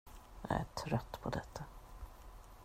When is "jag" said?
0.47-0.57